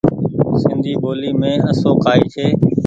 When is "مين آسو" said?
1.39-1.91